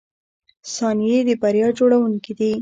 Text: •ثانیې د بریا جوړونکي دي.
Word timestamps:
•ثانیې 0.73 1.17
د 1.27 1.29
بریا 1.41 1.67
جوړونکي 1.77 2.33
دي. 2.39 2.51